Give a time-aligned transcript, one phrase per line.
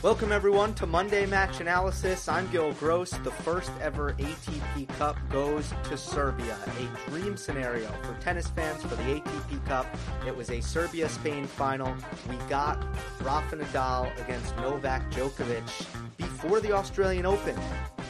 [0.00, 2.28] Welcome everyone to Monday Match Analysis.
[2.28, 3.10] I'm Gil Gross.
[3.10, 6.56] The first ever ATP Cup goes to Serbia.
[6.78, 9.88] A dream scenario for tennis fans for the ATP Cup.
[10.24, 11.92] It was a Serbia-Spain final.
[12.30, 12.80] We got
[13.22, 15.66] Rafa Nadal against Novak Djokovic
[16.16, 17.58] before the Australian Open.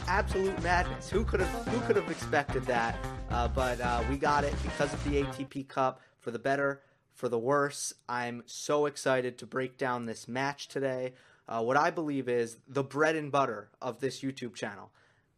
[0.07, 1.09] Absolute madness.
[1.09, 3.03] Who could have who could have expected that?
[3.31, 6.01] Uh, but uh, we got it because of the ATP Cup.
[6.19, 6.83] For the better,
[7.15, 7.93] for the worse.
[8.07, 11.13] I'm so excited to break down this match today
[11.49, 14.91] uh, what I believe is the bread and butter of this YouTube channel.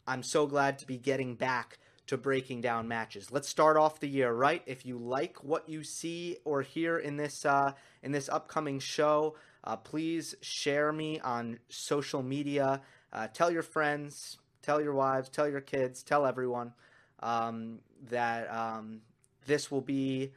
[0.06, 3.32] I'm so glad to be getting back to breaking down matches.
[3.32, 4.62] Let's start off the year right.
[4.66, 7.72] If you like what you see or hear in this uh,
[8.04, 12.82] in this upcoming show, uh, please share me on social media.
[13.14, 16.74] Uh, tell your friends, tell your wives, tell your kids, tell everyone
[17.22, 19.00] um, that um,
[19.46, 20.34] this will be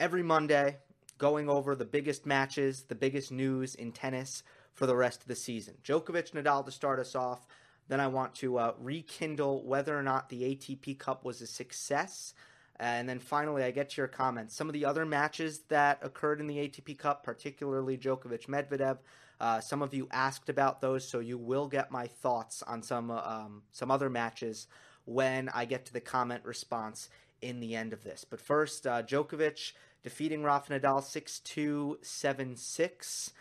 [0.00, 0.78] every Monday
[1.18, 4.42] going over the biggest matches, the biggest news in tennis
[4.74, 5.74] for the rest of the season.
[5.84, 7.46] Djokovic, Nadal to start us off.
[7.88, 12.34] Then I want to uh, rekindle whether or not the ATP Cup was a success.
[12.76, 14.54] And then finally, I get to your comments.
[14.54, 18.98] Some of the other matches that occurred in the ATP Cup, particularly Djokovic Medvedev,
[19.40, 23.10] uh, some of you asked about those, so you will get my thoughts on some
[23.10, 24.68] um, some other matches
[25.04, 27.10] when I get to the comment response
[27.42, 28.24] in the end of this.
[28.24, 33.32] But first, uh, Djokovic defeating Rafa Nadal 6 2 7 6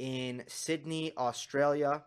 [0.00, 2.02] in Sydney, Australia.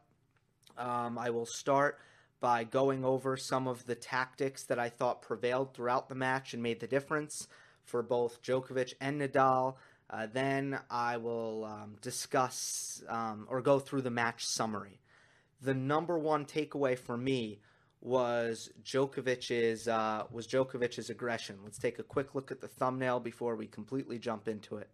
[0.78, 2.00] Um, I will start
[2.42, 6.64] by going over some of the tactics that I thought prevailed throughout the match and
[6.64, 7.48] made the difference
[7.86, 9.76] for both Djokovic and Nadal.
[10.10, 15.00] Uh, then I will um, discuss um, or go through the match summary.
[15.62, 17.60] The number one takeaway for me
[18.02, 21.60] was Djokovic's uh, was Djokovic's aggression.
[21.64, 24.90] Let's take a quick look at the thumbnail before we completely jump into it.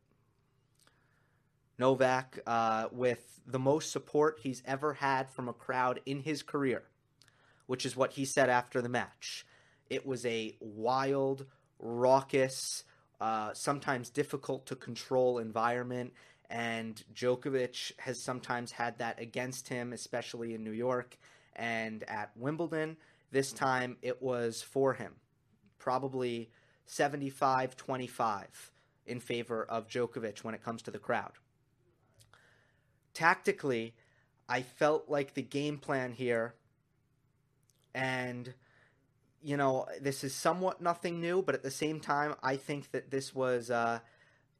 [1.79, 6.83] Novak uh, with the most support he's ever had from a crowd in his career,
[7.67, 9.45] which is what he said after the match.
[9.89, 11.45] It was a wild,
[11.79, 12.83] raucous,
[13.21, 16.13] uh, sometimes difficult to control environment,
[16.49, 21.17] and Djokovic has sometimes had that against him, especially in New York
[21.55, 22.97] and at Wimbledon.
[23.31, 25.13] This time it was for him,
[25.77, 26.49] probably
[26.87, 28.71] 75 25
[29.05, 31.33] in favor of Djokovic when it comes to the crowd
[33.19, 33.93] tactically,
[34.47, 36.55] I felt like the game plan here,
[37.93, 38.53] and
[39.43, 43.11] you know, this is somewhat nothing new, but at the same time, I think that
[43.11, 43.99] this was uh,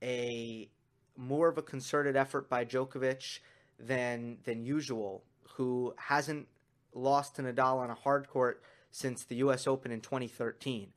[0.04, 0.70] a
[1.16, 3.40] more of a concerted effort by Djokovic
[3.80, 5.24] than than usual,
[5.56, 6.48] who hasn't
[6.94, 8.62] lost to Nadal on a hard court
[8.92, 9.68] since the U.S.
[9.68, 10.92] Open in 2013.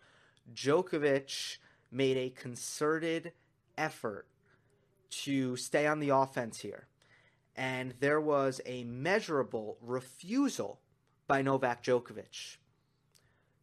[0.53, 1.59] Djokovic
[1.93, 3.33] made a concerted
[3.79, 4.27] effort
[5.11, 6.89] to stay on the offense here
[7.57, 10.81] and there was a measurable refusal
[11.27, 12.57] by Novak Djokovic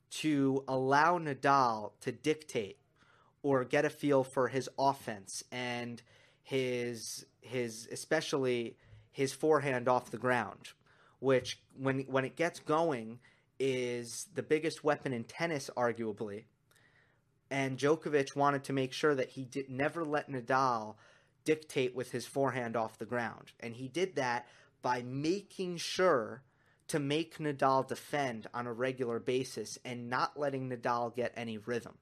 [0.10, 2.78] to allow Nadal to dictate
[3.44, 6.02] or get a feel for his offense and
[6.42, 8.78] his his especially
[9.12, 10.70] his forehand off the ground,
[11.20, 13.20] which when when it gets going
[13.60, 16.46] is the biggest weapon in tennis arguably.
[17.52, 20.96] And Djokovic wanted to make sure that he did never let Nadal
[21.50, 23.54] dictate with his forehand off the ground.
[23.60, 24.46] And he did that
[24.84, 26.44] by making sure
[26.90, 31.98] to make Nadal defend on a regular basis and not letting Nadal get any rhythm.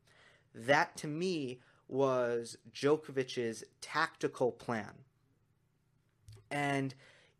[0.53, 4.91] That to me was Djokovic's tactical plan.
[6.51, 6.93] And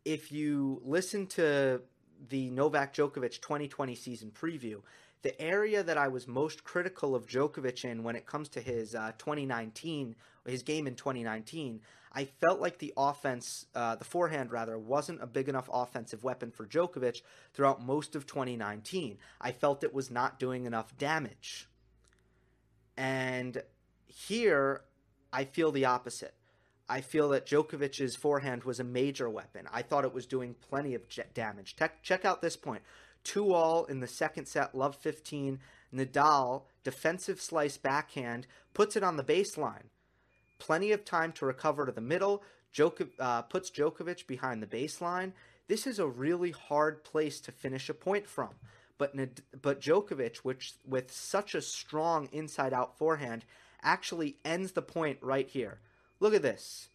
[0.06, 1.82] if you listen to
[2.30, 4.80] the Novak Djokovic 2020 season preview,
[5.20, 8.94] the area that I was most critical of Djokovic in when it comes to his
[8.94, 10.14] uh, 2019,
[10.46, 11.80] his game in 2019,
[12.12, 16.50] I felt like the offense, uh, the forehand rather, wasn't a big enough offensive weapon
[16.50, 19.18] for Djokovic throughout most of 2019.
[19.40, 21.68] I felt it was not doing enough damage.
[22.96, 23.62] And
[24.06, 24.82] here,
[25.32, 26.34] I feel the opposite.
[26.88, 29.68] I feel that Djokovic's forehand was a major weapon.
[29.70, 31.02] I thought it was doing plenty of
[31.34, 31.76] damage.
[32.02, 32.82] check out this point.
[33.24, 35.58] 2 all in the second set, love 15.
[35.94, 39.90] Nadal, defensive slice backhand, puts it on the baseline.
[40.58, 42.42] Plenty of time to recover to the middle.
[42.74, 45.32] Djoko- uh, puts Djokovic behind the baseline.
[45.68, 48.50] This is a really hard place to finish a point from.
[48.98, 49.14] But
[49.62, 53.44] but Djokovic, which with such a strong inside-out forehand,
[53.82, 55.80] actually ends the point right here.
[56.20, 56.88] Look at this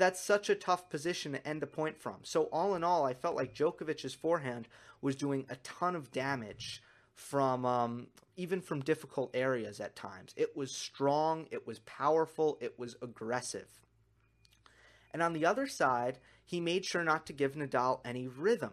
[0.00, 2.16] that's such a tough position to end a point from.
[2.22, 4.66] So all in all, I felt like Djokovic's forehand
[5.02, 6.82] was doing a ton of damage
[7.20, 8.06] from um,
[8.36, 10.32] even from difficult areas at times.
[10.36, 13.68] It was strong, it was powerful, it was aggressive.
[15.12, 18.72] And on the other side, he made sure not to give Nadal any rhythm.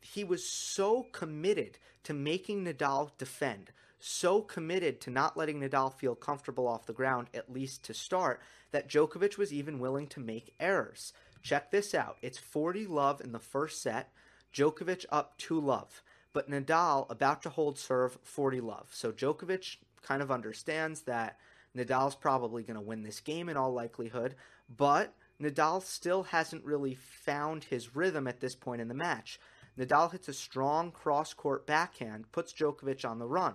[0.00, 6.14] He was so committed to making Nadal defend, so committed to not letting Nadal feel
[6.14, 10.54] comfortable off the ground, at least to start, that Djokovic was even willing to make
[10.60, 11.14] errors.
[11.42, 12.18] Check this out.
[12.20, 14.12] It's 40 love in the first set,
[14.52, 16.02] Djokovic up 2 love,
[16.36, 18.88] but Nadal about to hold serve 40 love.
[18.92, 21.38] So Djokovic kind of understands that
[21.74, 24.34] Nadal's probably going to win this game in all likelihood,
[24.68, 29.40] but Nadal still hasn't really found his rhythm at this point in the match.
[29.78, 33.54] Nadal hits a strong cross court backhand, puts Djokovic on the run.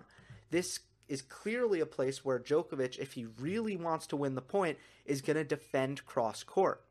[0.50, 4.80] This is clearly a place where Djokovic, if he really wants to win the point,
[5.06, 6.84] is going to defend cross court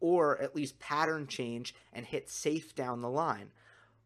[0.00, 3.50] or at least pattern change and hit safe down the line.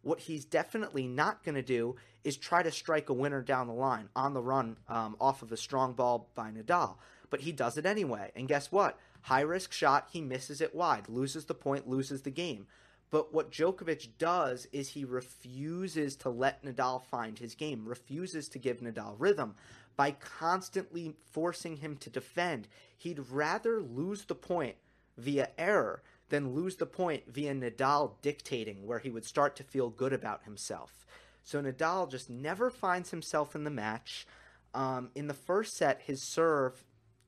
[0.02, 3.72] What he's definitely not going to do is try to strike a winner down the
[3.72, 6.96] line on the run um, off of a strong ball by Nadal.
[7.30, 8.30] But he does it anyway.
[8.36, 8.98] And guess what?
[9.22, 12.66] High risk shot, he misses it wide, loses the point, loses the game.
[13.10, 18.58] But what Djokovic does is he refuses to let Nadal find his game, refuses to
[18.58, 19.54] give Nadal rhythm
[19.96, 22.68] by constantly forcing him to defend.
[22.96, 24.76] He'd rather lose the point
[25.18, 26.02] via error
[26.32, 30.44] than lose the point via Nadal dictating, where he would start to feel good about
[30.44, 31.06] himself.
[31.44, 34.26] So Nadal just never finds himself in the match.
[34.72, 36.82] Um, in the first set, his serve,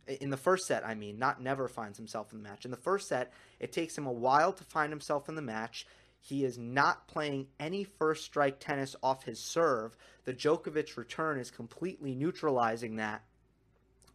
[0.07, 2.65] in the first set, I mean, not never finds himself in the match.
[2.65, 3.31] In the first set,
[3.61, 5.87] it takes him a while to find himself in the match.
[6.19, 9.99] He is not playing any first strike tennis off his serve.
[10.25, 13.23] The Djokovic return is completely neutralizing that.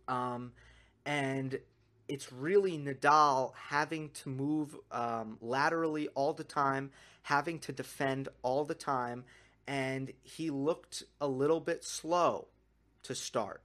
[0.08, 0.54] Um,
[1.06, 1.60] and
[2.10, 6.90] it's really Nadal having to move um, laterally all the time,
[7.22, 9.24] having to defend all the time,
[9.68, 12.48] and he looked a little bit slow
[13.04, 13.62] to start.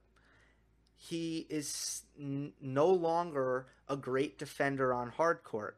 [0.95, 5.77] He is n- no longer a great defender on hard court,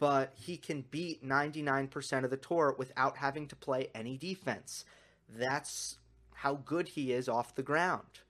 [0.00, 4.84] but he can beat 99% of the tour without having to play any defense.
[5.28, 5.98] That's
[6.34, 8.20] how good he is off the ground.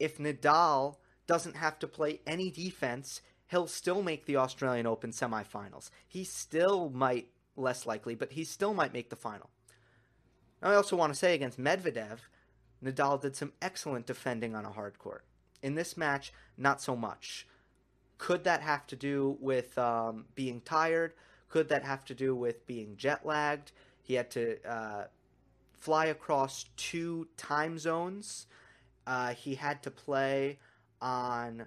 [0.00, 0.96] If Nadal
[1.28, 5.90] doesn't have to play any defense, he'll still make the Australian Open semifinals.
[6.08, 9.50] He still might, less likely, but he still might make the final.
[10.60, 12.18] Now, I also want to say against Medvedev,
[12.84, 15.24] Nadal did some excellent defending on a hard court.
[15.62, 17.46] In this match, not so much.
[18.16, 21.12] Could that have to do with um, being tired?
[21.48, 23.72] Could that have to do with being jet lagged?
[24.02, 25.04] He had to uh,
[25.72, 28.46] fly across two time zones.
[29.06, 30.58] Uh, he had to play
[31.00, 31.66] on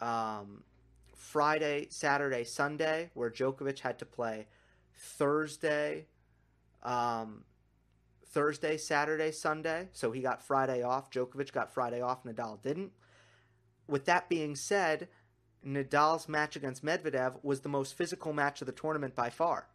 [0.00, 0.62] um,
[1.14, 4.46] Friday, Saturday, Sunday, where Djokovic had to play
[4.94, 6.06] Thursday,
[6.82, 7.44] um,
[8.26, 9.88] Thursday, Saturday, Sunday.
[9.92, 11.10] So he got Friday off.
[11.10, 12.24] Djokovic got Friday off.
[12.24, 12.92] Nadal didn't.
[13.88, 15.08] With that being said,
[15.66, 19.68] Nadal's match against Medvedev was the most physical match of the tournament by far.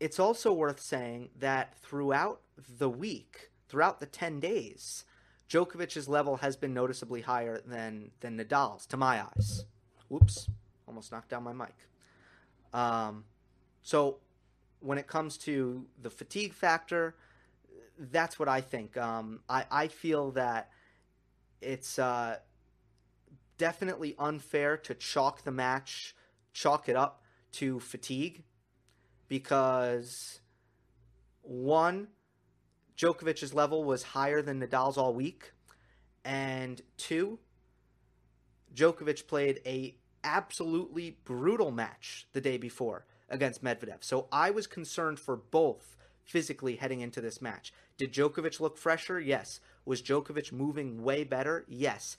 [0.00, 5.04] It's also worth saying that throughout the week, throughout the 10 days,
[5.52, 9.66] Djokovic's level has been noticeably higher than than Nadal's, to my eyes.
[10.08, 10.48] Whoops,
[10.88, 11.74] almost knocked down my mic.
[12.72, 13.24] Um,
[13.82, 14.18] so
[14.80, 17.14] when it comes to the fatigue factor,
[17.98, 18.96] that's what I think.
[18.96, 20.70] Um, I, I feel that
[21.60, 22.36] it's uh,
[23.58, 26.14] definitely unfair to chalk the match,
[26.54, 28.42] chalk it up to fatigue,
[29.28, 30.40] because
[31.42, 32.08] one,
[32.96, 35.52] Djokovic's level was higher than Nadal's all week,
[36.24, 37.38] and two,
[38.74, 44.02] Djokovic played a absolutely brutal match the day before against Medvedev.
[44.02, 47.72] So I was concerned for both physically heading into this match.
[47.96, 49.18] Did Djokovic look fresher?
[49.18, 49.60] Yes.
[49.84, 51.64] Was Djokovic moving way better?
[51.68, 52.16] Yes.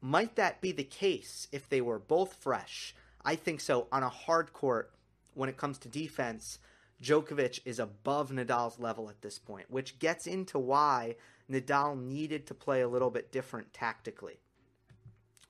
[0.00, 2.94] Might that be the case if they were both fresh?
[3.24, 3.88] I think so.
[3.90, 4.92] On a hard court,
[5.34, 6.58] when it comes to defense,
[7.02, 11.16] Djokovic is above Nadal's level at this point, which gets into why
[11.50, 14.38] Nadal needed to play a little bit different tactically.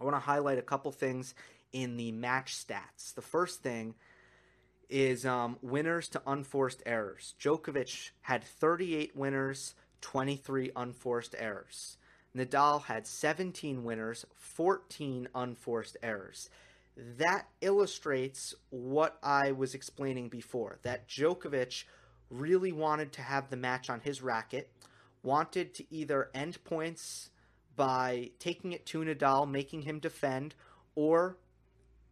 [0.00, 1.35] I want to highlight a couple things
[1.73, 3.14] in the match stats.
[3.14, 3.95] The first thing
[4.88, 7.35] is um, winners to unforced errors.
[7.40, 11.97] Djokovic had 38 winners, 23 unforced errors.
[12.37, 16.50] Nadal had 17 winners, 14 unforced errors
[17.19, 21.85] that illustrates what I was explaining before that Djokovic
[22.28, 24.71] really wanted to have the match on his racket,
[25.23, 27.31] wanted to either end points
[27.76, 30.57] by taking it to Nadal, making him defend,
[30.97, 31.38] or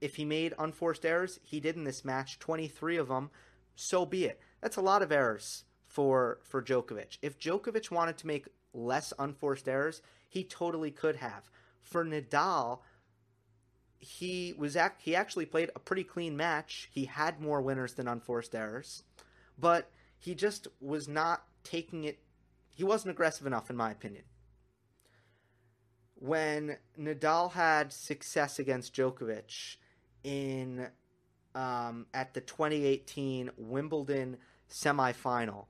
[0.01, 3.31] if he made unforced errors, he did in this match, 23 of them,
[3.75, 4.41] so be it.
[4.61, 7.19] That's a lot of errors for for Djokovic.
[7.23, 11.51] If Djokovic wanted to make less unforced errors, he totally could have.
[11.81, 12.81] For Nadal,
[13.99, 16.89] he was act- he actually played a pretty clean match.
[16.93, 19.03] He had more winners than unforced errors,
[19.59, 22.19] but he just was not taking it.
[22.71, 24.25] He wasn't aggressive enough, in my opinion.
[26.15, 29.77] When Nadal had success against Djokovic
[30.25, 30.89] in
[31.55, 34.39] um, at the 2018 Wimbledon
[34.71, 35.67] semifinal,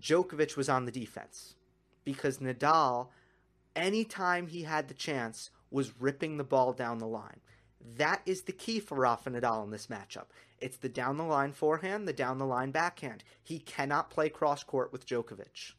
[0.00, 1.54] Djokovic was on the defense
[2.04, 3.08] because Nadal,
[3.76, 7.40] anytime he had the chance, was ripping the ball down the line.
[7.96, 10.26] That is the key for Rafa Nadal in this matchup.
[10.58, 13.24] It's the down the line forehand, the down the line backhand.
[13.42, 15.72] He cannot play cross court with Djokovic.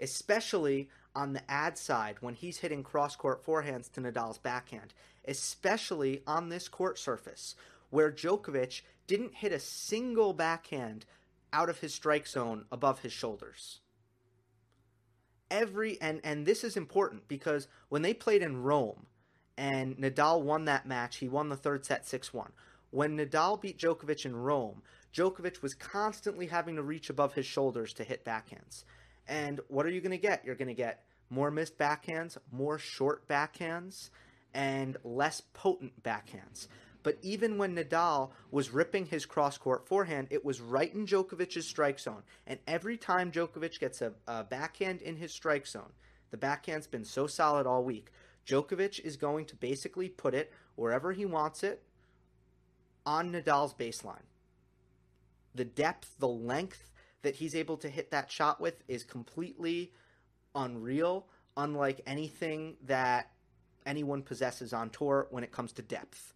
[0.00, 4.92] Especially on the ad side when he's hitting cross court forehands to Nadal's backhand,
[5.26, 7.54] especially on this court surface
[7.88, 11.06] where Djokovic didn't hit a single backhand
[11.52, 13.80] out of his strike zone above his shoulders
[15.50, 19.06] every and and this is important because when they played in Rome
[19.56, 22.50] and Nadal won that match, he won the third set 6-1.
[22.90, 24.82] When Nadal beat Djokovic in Rome,
[25.14, 28.84] Djokovic was constantly having to reach above his shoulders to hit backhands.
[29.26, 30.44] And what are you going to get?
[30.44, 34.10] You're going to get more missed backhands, more short backhands,
[34.54, 36.68] and less potent backhands.
[37.06, 41.64] But even when Nadal was ripping his cross court forehand, it was right in Djokovic's
[41.64, 42.24] strike zone.
[42.48, 45.92] And every time Djokovic gets a, a backhand in his strike zone,
[46.32, 48.10] the backhand's been so solid all week.
[48.44, 51.84] Djokovic is going to basically put it wherever he wants it
[53.06, 54.26] on Nadal's baseline.
[55.54, 56.90] The depth, the length
[57.22, 59.92] that he's able to hit that shot with is completely
[60.56, 63.30] unreal, unlike anything that
[63.86, 66.32] anyone possesses on tour when it comes to depth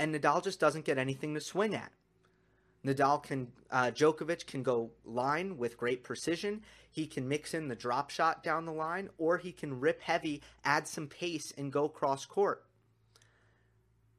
[0.00, 1.92] and Nadal just doesn't get anything to swing at.
[2.84, 6.62] Nadal can, uh, Djokovic can go line with great precision.
[6.90, 10.40] He can mix in the drop shot down the line, or he can rip heavy,
[10.64, 12.64] add some pace, and go cross court.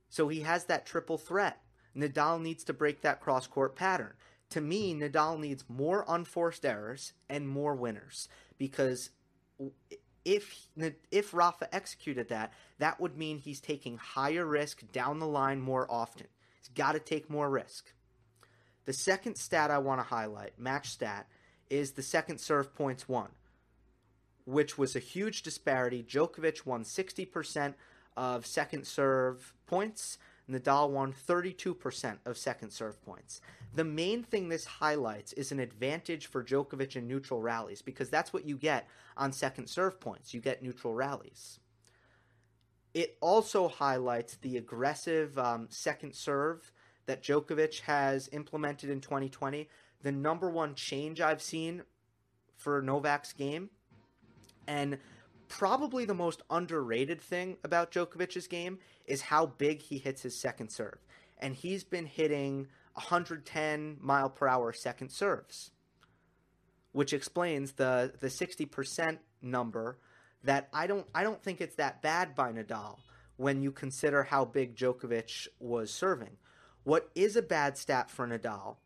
[0.10, 1.64] So he has that triple threat.
[1.98, 4.14] Nadal needs to break that cross court pattern.
[4.52, 9.10] To me, Nadal needs more unforced errors and more winners because
[10.26, 10.68] if
[11.12, 15.90] if Rafa executed that, that would mean he's taking higher risk down the line more
[15.90, 16.28] often.
[16.60, 17.94] He's got to take more risk.
[18.86, 21.28] The second stat I want to highlight, match stat,
[21.70, 23.30] is the second serve points won,
[24.46, 26.04] which was a huge disparity.
[26.04, 27.76] Djokovic won 60%
[28.18, 30.18] of second serve points.
[30.52, 33.42] Nadal won 32% of second serve points.
[33.74, 38.34] The main thing this highlights is an advantage for Djokovic in neutral rallies because that's
[38.34, 40.34] what you get on second serve points.
[40.34, 41.60] You get neutral rallies.
[42.94, 46.72] It also highlights the aggressive um, second serve
[47.06, 49.70] that Djokovic has implemented in 2020.
[50.02, 51.84] The number one change I've seen
[52.58, 53.70] for Novak's game.
[54.68, 54.98] And
[55.52, 60.70] probably the most underrated thing about Djokovic's game is how big he hits his second
[60.70, 60.98] serve.
[61.38, 65.72] And he's been hitting 110 mile per hour second serves,
[66.94, 69.98] which explains the the 60% number
[70.44, 73.00] that I don't I don't think it's that bad by Nadal
[73.36, 76.38] when you consider how big Djokovic was serving.
[76.84, 78.78] What is a bad stat for Nadal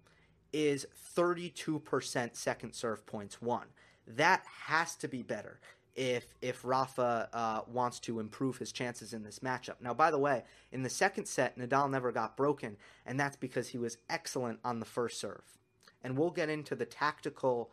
[0.52, 3.68] is 32% second serve points won.
[4.08, 5.60] That has to be better
[5.96, 9.76] if if Rafa uh, wants to improve his chances in this matchup.
[9.82, 13.70] Now, by the way, in the second set, Nadal never got broken, and that's because
[13.70, 15.58] he was excellent on the first serve.
[16.04, 17.72] And we'll get into the tactical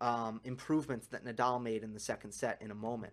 [0.00, 3.12] um, improvements that Nadal made in the second set in a moment.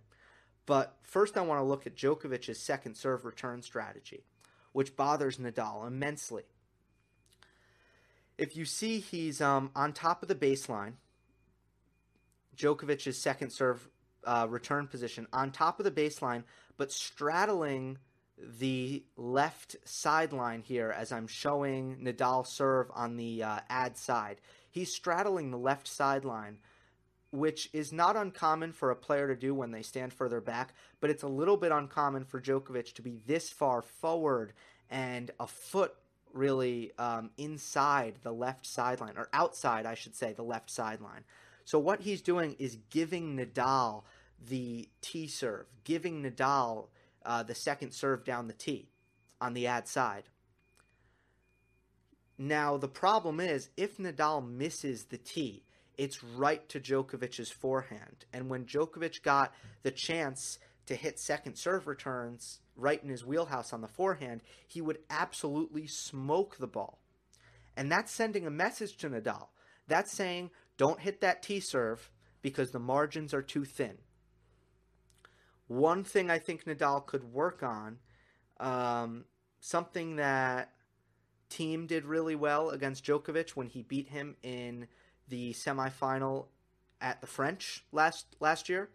[0.65, 4.25] But first, I want to look at Djokovic's second serve return strategy,
[4.73, 6.43] which bothers Nadal immensely.
[8.37, 10.93] If you see he's um, on top of the baseline,
[12.55, 13.87] Djokovic's second serve
[14.27, 16.43] uh, return position on top of the baseline,
[16.77, 17.97] but straddling
[18.59, 24.37] the left sideline here as I'm showing Nadal serve on the uh, ad side.
[24.69, 26.59] He's straddling the left sideline,
[27.31, 31.09] which is not uncommon for a player to do when they stand further back, but
[31.09, 34.53] it's a little bit uncommon for Djokovic to be this far forward
[34.89, 35.95] and a foot
[36.33, 41.23] really um, inside the left sideline, or outside, I should say, the left sideline.
[41.65, 44.03] So what he's doing is giving Nadal
[44.45, 46.87] the T serve, giving Nadal
[47.25, 48.89] uh, the second serve down the T
[49.41, 50.23] on the ad side.
[52.37, 55.63] Now, the problem is if Nadal misses the T,
[55.97, 58.25] it's right to Djokovic's forehand.
[58.31, 63.73] And when Djokovic got the chance to hit second serve returns right in his wheelhouse
[63.73, 66.99] on the forehand, he would absolutely smoke the ball.
[67.75, 69.47] And that's sending a message to Nadal.
[69.87, 72.11] That's saying, don't hit that T serve
[72.43, 73.97] because the margins are too thin
[75.67, 77.97] One thing I think Nadal could work on,
[78.59, 79.25] um,
[79.59, 80.71] something that
[81.49, 84.87] team did really well against Djokovic when he beat him in
[85.27, 86.47] the semifinal
[87.01, 88.89] at the French last last year,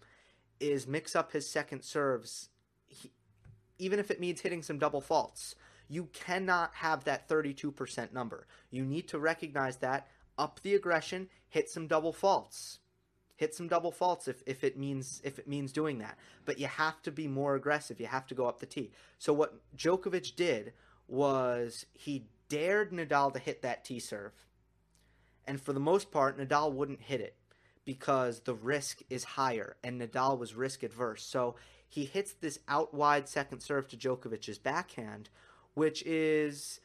[0.61, 2.49] is mix up his second serves.
[2.87, 3.11] He,
[3.79, 5.55] even if it means hitting some double faults,
[5.89, 8.47] you cannot have that 32% number.
[8.71, 12.79] You need to recognize that, up the aggression, hit some double faults
[13.43, 16.17] hit some double faults if, if it means if it means doing that.
[16.45, 17.99] But you have to be more aggressive.
[17.99, 18.93] You have to go up the T.
[19.19, 20.73] So what Djokovic did
[21.09, 24.33] was he dared Nadal to hit that T serve.
[25.45, 27.35] And for the most part, Nadal wouldn't hit it
[27.85, 31.25] because the risk is higher and Nadal was risk adverse.
[31.25, 31.57] So
[31.89, 35.31] he hits this out wide second serve to Djokovic's backhand,
[35.75, 36.79] which is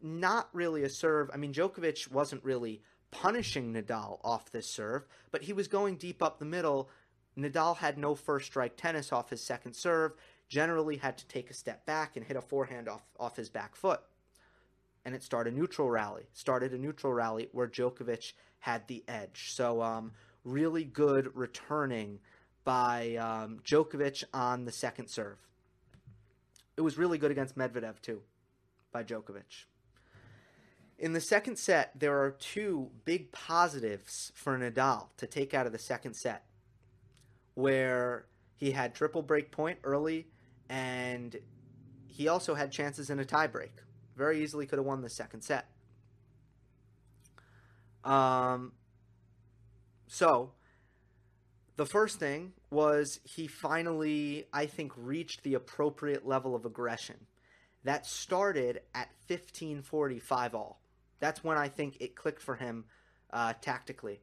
[0.00, 1.28] not really a serve.
[1.34, 2.82] I mean, Djokovic wasn't really
[3.12, 6.90] punishing Nadal off this serve, but he was going deep up the middle.
[7.38, 10.12] Nadal had no first strike tennis off his second serve,
[10.48, 13.76] generally had to take a step back and hit a forehand off, off his back
[13.76, 14.00] foot.
[15.04, 16.24] And it started a neutral rally.
[16.32, 19.52] Started a neutral rally where Djokovic had the edge.
[19.52, 20.12] So um,
[20.44, 22.18] really good returning
[22.64, 25.38] by um, Djokovic on the second serve.
[26.76, 28.22] It was really good against Medvedev too,
[28.92, 29.66] by Djokovic.
[31.02, 35.72] In the second set, there are two big positives for Nadal to take out of
[35.72, 36.44] the second set,
[37.54, 40.28] where he had triple break point early,
[40.68, 41.36] and
[42.06, 43.82] he also had chances in a tiebreak.
[44.16, 45.66] Very easily could have won the second set.
[48.04, 48.70] Um,
[50.06, 50.52] so,
[51.74, 57.26] the first thing was he finally, I think, reached the appropriate level of aggression.
[57.82, 60.81] That started at 1545 all.
[61.22, 62.84] That's when I think it clicked for him
[63.32, 64.18] uh, tactically.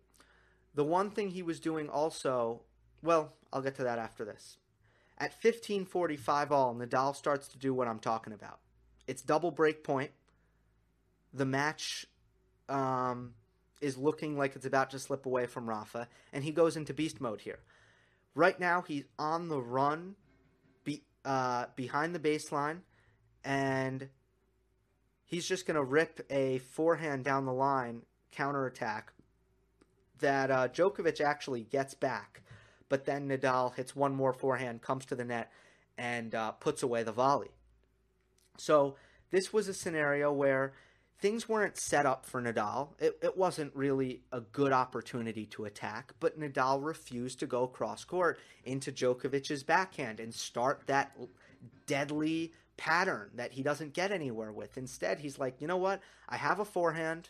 [0.75, 2.63] The one thing he was doing also,
[3.01, 4.57] well, I'll get to that after this.
[5.17, 8.59] At 15:45 all, Nadal starts to do what I'm talking about.
[9.07, 10.11] It's double break point.
[11.33, 12.05] The match
[12.67, 13.33] um,
[13.79, 17.21] is looking like it's about to slip away from Rafa, and he goes into beast
[17.21, 17.59] mode here.
[18.35, 20.15] Right now, he's on the run,
[20.83, 22.79] be, uh, behind the baseline,
[23.45, 24.09] and
[25.29, 29.13] he's just going to rip a forehand down the line counterattack
[30.19, 32.41] that uh, Djokovic actually gets back,
[32.89, 35.51] but then Nadal hits one more forehand, comes to the net,
[35.97, 37.51] and uh, puts away the volley.
[38.57, 38.95] So
[39.31, 40.73] this was a scenario where
[41.19, 42.89] things weren't set up for Nadal.
[42.99, 48.03] It, it wasn't really a good opportunity to attack, but Nadal refused to go cross
[48.03, 51.15] court into Djokovic's backhand and start that
[51.85, 54.77] deadly pattern that he doesn't get anywhere with.
[54.77, 56.01] Instead, he's like, you know what?
[56.29, 57.29] I have a forehand.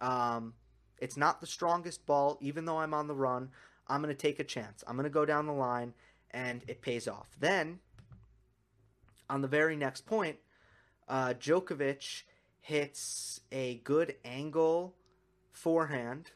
[0.00, 0.54] Um,
[0.96, 3.50] it's not the strongest ball, even though I'm on the run.
[3.86, 4.82] I'm going to take a chance.
[4.86, 5.92] I'm going to go down the line,
[6.30, 7.28] and it pays off.
[7.38, 7.80] Then,
[9.28, 10.38] on the very next point,
[11.08, 12.22] uh, Djokovic
[12.62, 14.94] hits a good angle
[15.52, 16.30] forehand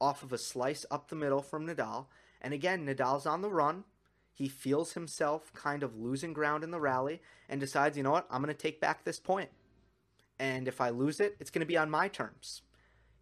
[0.00, 2.06] off of a slice up the middle from Nadal.
[2.40, 3.84] And again, Nadal's on the run.
[4.38, 8.28] He feels himself kind of losing ground in the rally and decides, you know what,
[8.30, 9.50] I'm going to take back this point.
[10.38, 12.62] And if I lose it, it's going to be on my terms.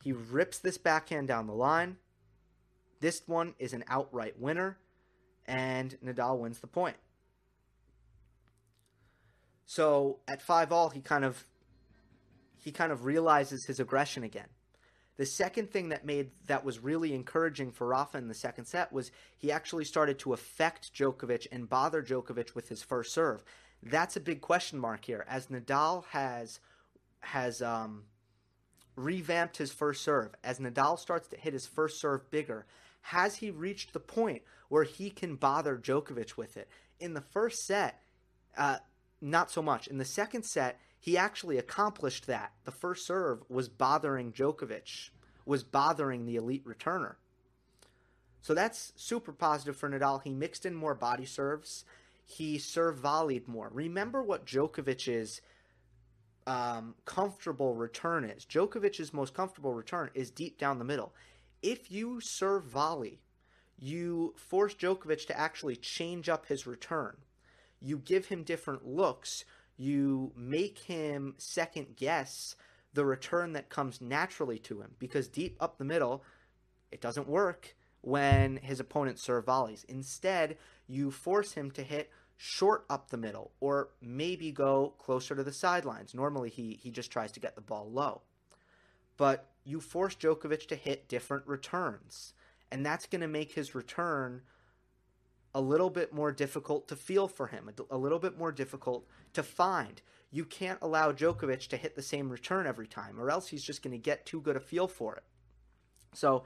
[0.04, 1.96] He rips this backhand down the line.
[3.00, 4.76] This one is an outright winner,
[5.46, 6.96] and Nadal wins the point.
[9.64, 11.46] So at five all, he kind of
[12.58, 14.48] he kind of realizes his aggression again.
[15.16, 18.92] The second thing that made that was really encouraging for Rafa in the second set
[18.92, 23.42] was he actually started to affect Djokovic and bother Djokovic with his first serve.
[23.82, 26.60] That's a big question mark here, as Nadal has
[27.20, 28.04] has um,
[28.94, 30.34] revamped his first serve.
[30.44, 32.66] As Nadal starts to hit his first serve bigger,
[33.00, 36.68] has he reached the point where he can bother Djokovic with it?
[37.00, 38.02] In the first set,
[38.56, 38.78] uh,
[39.20, 39.86] not so much.
[39.86, 42.50] In the second set, he actually accomplished that.
[42.64, 45.10] The first serve was bothering Djokovic,
[45.44, 47.14] was bothering the elite returner.
[48.42, 50.20] So that's super positive for Nadal.
[50.24, 51.84] He mixed in more body serves.
[52.24, 53.70] He serve volleyed more.
[53.72, 55.40] Remember what Djokovic's
[56.44, 58.44] um, comfortable return is.
[58.44, 61.14] Djokovic's most comfortable return is deep down the middle.
[61.62, 63.20] If you serve volley,
[63.78, 67.16] you force Djokovic to actually change up his return.
[67.80, 69.44] You give him different looks
[69.76, 72.56] you make him second guess
[72.94, 76.24] the return that comes naturally to him because deep up the middle,
[76.90, 79.84] it doesn't work when his opponent serve volleys.
[79.88, 85.42] Instead, you force him to hit short up the middle or maybe go closer to
[85.42, 86.14] the sidelines.
[86.14, 88.22] Normally, he, he just tries to get the ball low.
[89.16, 92.34] But you force Djokovic to hit different returns,
[92.70, 94.42] and that's going to make his return
[95.56, 99.42] a little bit more difficult to feel for him, a, little bit more difficult to
[99.42, 100.02] find.
[100.30, 103.82] You can't allow Djokovic to hit the same return every time, or else he's just
[103.82, 105.24] going to get too good a feel for it.
[106.12, 106.44] So,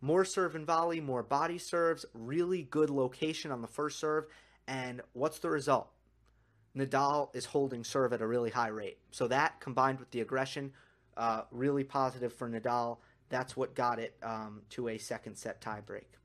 [0.00, 4.26] more serve and volley, more body serves, really good location on the first serve.
[4.66, 5.92] And what's the result?
[6.76, 8.98] Nadal is holding serve at a really high rate.
[9.12, 10.72] So, that combined with the aggression,
[11.16, 12.98] uh, really positive for Nadal.
[13.28, 16.16] That's what got it um, to a second set tiebreak.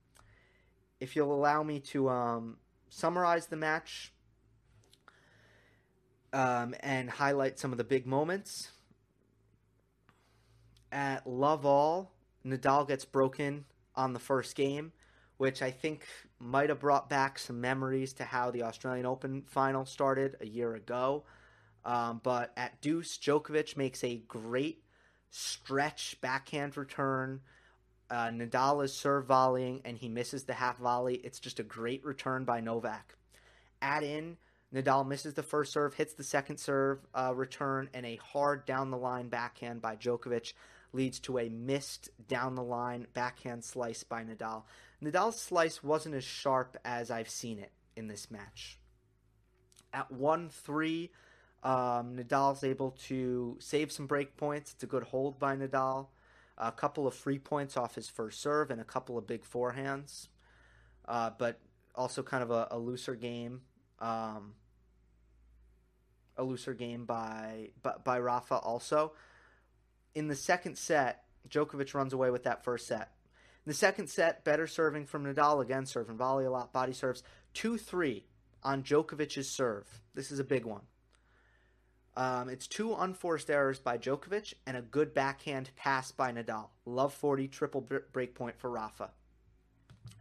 [1.00, 2.58] If you'll allow me to um,
[2.90, 4.14] summarize the match
[6.34, 8.72] um, and highlight some of the big moments.
[10.92, 12.14] At Love All,
[12.46, 14.94] Nadal gets broken on the first game,
[15.38, 16.06] which I think
[16.40, 20.76] might have brought back some memories to how the Australian Open final started a year
[20.76, 21.24] ago.
[21.84, 24.84] Um, but at Deuce, Djokovic makes a great
[25.30, 27.42] stretch backhand return.
[28.10, 31.16] Uh, Nadal is serve volleying and he misses the half volley.
[31.16, 33.18] It's just a great return by Novak.
[33.82, 34.38] Add in,
[34.74, 38.92] Nadal misses the first serve, hits the second serve uh, return, and a hard down
[38.92, 40.54] the line backhand by Djokovic
[40.94, 44.64] leads to a missed down the line backhand slice by Nadal.
[45.04, 48.80] Nadal's slice wasn't as sharp as I've seen it in this match.
[49.94, 51.12] At 1 3,
[51.64, 54.74] um, Nadal's able to save some break points.
[54.74, 56.08] It's a good hold by Nadal.
[56.58, 60.28] A couple of free points off his first serve and a couple of big forehands.
[61.08, 61.60] Uh, but
[61.96, 63.62] also kind of a, a looser game.
[64.00, 64.54] Um,
[66.36, 69.14] a looser game by, by by Rafa also
[70.18, 73.12] in the second set, Djokovic runs away with that first set.
[73.66, 77.22] In the second set, better serving from Nadal again, serving volley a lot, body serves.
[77.54, 78.26] 2 3
[78.64, 80.02] on Djokovic's serve.
[80.16, 80.82] This is a big one.
[82.18, 86.70] Um, it's two unforced errors by Djokovic and a good backhand pass by Nadal.
[86.84, 89.12] Love 40, triple break point for Rafa.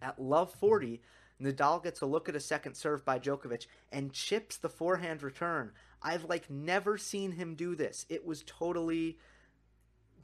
[0.03, 1.01] At love 40,
[1.43, 5.73] Nadal gets a look at a second serve by Djokovic and chips the forehand return.
[6.03, 8.05] I've like never seen him do this.
[8.11, 9.17] It was totally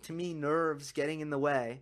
[0.03, 1.81] to me, nerves getting in the way,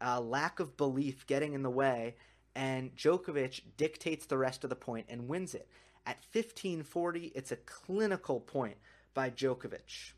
[0.00, 2.14] uh, lack of belief getting in the way,
[2.54, 5.68] and Djokovic dictates the rest of the point and wins it.
[6.06, 8.76] At 1540, it's a clinical point
[9.14, 10.12] by Djokovic.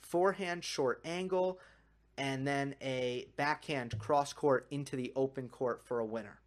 [0.00, 1.58] Forehand short angle,
[2.16, 6.40] and then a backhand cross court into the open court for a winner.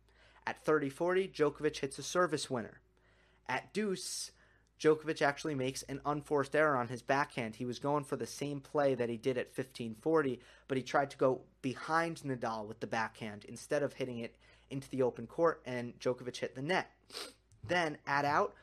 [0.46, 2.82] At 30 40, Djokovic hits a service winner.
[3.48, 4.32] At deuce,
[4.80, 7.56] Djokovic actually makes an unforced error on his backhand.
[7.56, 11.12] He was going for the same play that he did at 1540, but he tried
[11.12, 14.36] to go behind Nadal with the backhand instead of hitting it
[14.72, 16.90] into the open court, and Djokovic hit the net.
[17.68, 18.56] Then, at out,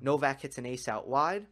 [0.00, 1.46] Novak hits an ace out wide.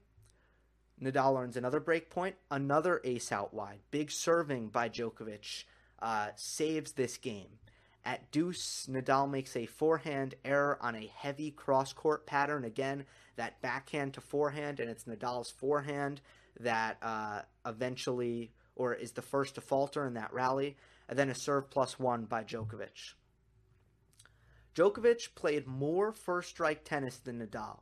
[1.02, 3.80] Nadal earns another break point, another ace out wide.
[3.90, 5.64] Big serving by Djokovic
[6.00, 7.58] uh, saves this game.
[8.04, 12.64] At deuce, Nadal makes a forehand error on a heavy cross court pattern.
[12.64, 13.04] Again,
[13.36, 16.20] that backhand to forehand, and it's Nadal's forehand
[16.58, 20.76] that uh, eventually, or is the first to falter in that rally.
[21.08, 23.14] And then a serve plus one by Djokovic.
[24.74, 27.80] Djokovic played more first strike tennis than Nadal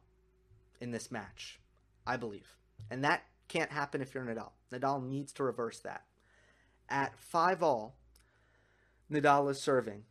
[0.81, 1.61] in this match,
[2.07, 2.58] I believe.
[2.91, 4.51] And that can't happen if you're Nadal.
[4.73, 6.05] Nadal needs to reverse that.
[6.89, 7.97] At 5 all,
[9.11, 10.05] Nadal is serving,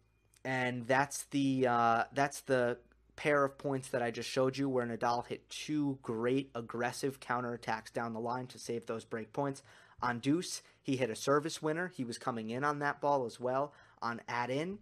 [0.43, 2.77] and that's the uh, that's the
[3.15, 7.91] pair of points that I just showed you, where Nadal hit two great aggressive counterattacks
[7.91, 9.61] down the line to save those break points.
[10.01, 11.91] On deuce, he hit a service winner.
[11.95, 13.73] He was coming in on that ball as well.
[14.01, 14.79] On add in,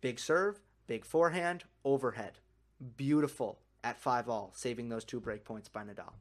[0.00, 2.38] big serve, big forehand, overhead.
[2.96, 6.12] Beautiful at five all, saving those two break points by Nadal.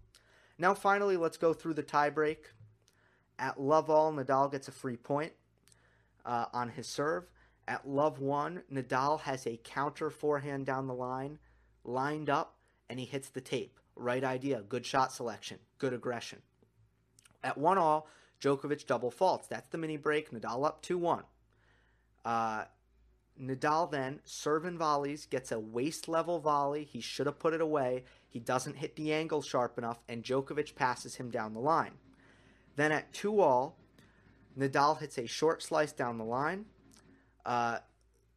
[0.59, 2.37] Now, finally, let's go through the tiebreak.
[3.39, 5.31] At love all, Nadal gets a free point
[6.25, 7.29] uh, on his serve.
[7.65, 11.39] At love one, Nadal has a counter forehand down the line,
[11.85, 12.57] lined up,
[12.89, 13.79] and he hits the tape.
[13.95, 16.41] Right idea, good shot selection, good aggression.
[17.43, 18.07] At one all,
[18.41, 19.47] Djokovic double faults.
[19.47, 20.31] That's the mini break.
[20.31, 21.23] Nadal up 2 1.
[22.25, 22.63] Uh,
[23.41, 26.83] Nadal then, serving volleys, gets a waist level volley.
[26.83, 28.03] He should have put it away.
[28.29, 31.93] He doesn't hit the angle sharp enough, and Djokovic passes him down the line.
[32.75, 33.77] Then at 2 all,
[34.57, 36.65] Nadal hits a short slice down the line,
[37.45, 37.79] uh,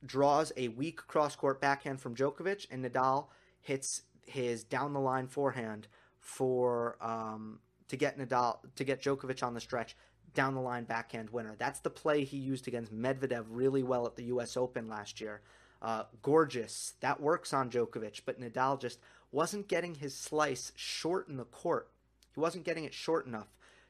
[0.04, 3.26] draws a weak cross court backhand from Djokovic, and Nadal
[3.60, 9.54] hits his down the line forehand for um, to get Nadal to get Djokovic on
[9.54, 9.96] the stretch
[10.34, 11.54] down the line backhand winner.
[11.58, 14.56] That's the play he used against Medvedev really well at the U.S.
[14.56, 15.42] Open last year.
[15.82, 16.94] Uh, gorgeous.
[17.00, 19.00] That works on Djokovic, but Nadal just
[19.32, 21.90] wasn't getting his slice short in the court.
[22.32, 23.48] He wasn't getting it short enough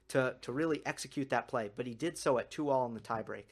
[0.09, 3.01] to, to really execute that play, but he did so at 2 all in the
[3.01, 3.45] tiebreak.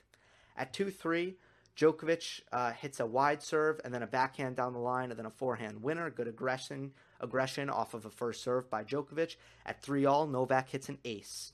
[0.56, 1.36] At 2 3,
[1.76, 5.26] Djokovic uh, hits a wide serve and then a backhand down the line and then
[5.26, 6.10] a forehand winner.
[6.10, 9.36] Good aggression aggression off of a first serve by Djokovic.
[9.66, 11.52] At 3 all, Novak hits an ace.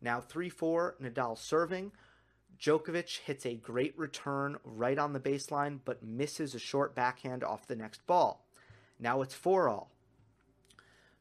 [0.00, 1.92] Now 3 4, Nadal serving.
[2.60, 7.66] Djokovic hits a great return right on the baseline but misses a short backhand off
[7.66, 8.44] the next ball.
[8.98, 9.90] Now it's 4 all.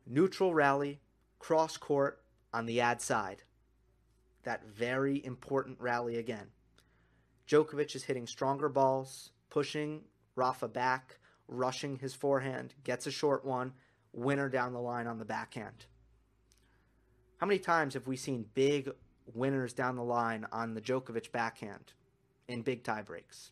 [0.06, 1.00] Neutral rally,
[1.38, 2.22] cross court
[2.54, 3.44] on the ad side.
[4.44, 6.48] That very important rally again.
[7.48, 10.02] Djokovic is hitting stronger balls, pushing
[10.36, 13.74] Rafa back, rushing his forehand, gets a short one,
[14.12, 15.86] winner down the line on the backhand.
[17.38, 18.90] How many times have we seen big
[19.34, 21.94] winners down the line on the Djokovic backhand
[22.48, 23.52] in big tie breaks?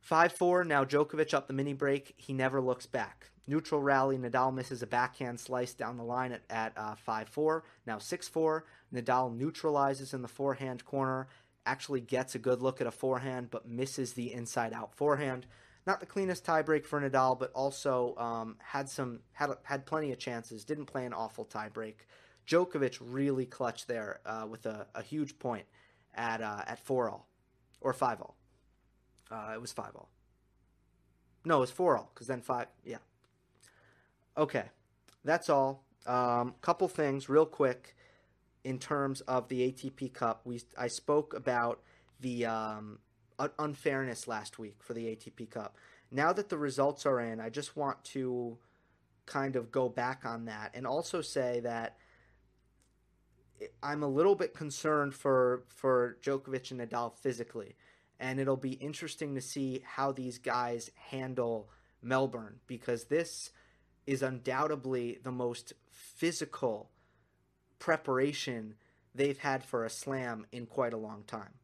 [0.00, 2.14] 5 4, now Djokovic up the mini break.
[2.16, 3.30] He never looks back.
[3.46, 7.64] Neutral rally, Nadal misses a backhand slice down the line at, at uh, 5 4.
[7.86, 11.28] Now 6 4, Nadal neutralizes in the forehand corner
[11.68, 15.46] actually gets a good look at a forehand but misses the inside out forehand.
[15.86, 20.18] Not the cleanest tiebreak for Nadal, but also um, had some had had plenty of
[20.18, 20.64] chances.
[20.64, 22.06] Didn't play an awful tiebreak.
[22.48, 25.66] Djokovic really clutched there uh, with a, a, huge point
[26.14, 27.28] at uh, at four all
[27.80, 28.36] or five all.
[29.30, 30.08] Uh, it was five all.
[31.44, 32.68] No, it was four all because then five.
[32.84, 32.96] Yeah.
[34.36, 34.64] Okay,
[35.24, 35.84] that's all.
[36.06, 37.94] Um, couple things real quick
[38.64, 40.40] in terms of the ATP Cup.
[40.44, 41.82] We I spoke about
[42.20, 42.98] the um,
[43.58, 45.76] unfairness last week for the ATP Cup.
[46.10, 48.56] Now that the results are in, I just want to
[49.26, 51.98] kind of go back on that and also say that
[53.82, 57.76] I'm a little bit concerned for for Djokovic and Nadal physically,
[58.20, 61.68] and it'll be interesting to see how these guys handle
[62.02, 63.50] Melbourne because this
[64.06, 66.90] is undoubtedly the most physical
[67.78, 68.74] preparation
[69.14, 71.54] they've had for a slam in quite a long time.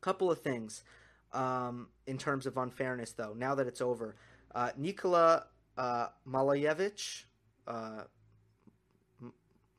[0.00, 0.84] Couple of things
[1.32, 3.34] um, in terms of unfairness, though.
[3.36, 4.16] Now that it's over,
[4.54, 7.24] uh, Nikola uh, Malajevic,
[7.66, 8.02] uh,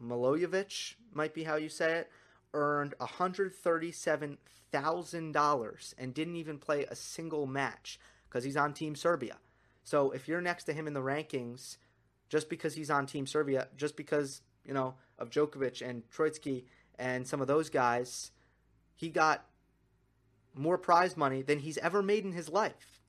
[0.03, 2.11] Malojevic might be how you say it,
[2.53, 9.37] earned $137,000 and didn't even play a single match because he's on Team Serbia.
[9.83, 11.77] So if you're next to him in the rankings,
[12.29, 16.65] just because he's on Team Serbia, just because you know, of Djokovic and Troicki
[16.99, 18.31] and some of those guys,
[18.95, 19.45] he got
[20.53, 23.01] more prize money than he's ever made in his life.